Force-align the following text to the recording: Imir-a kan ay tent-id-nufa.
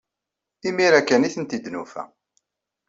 Imir-a 0.67 1.01
kan 1.01 1.25
ay 1.25 1.31
tent-id-nufa. 1.33 2.03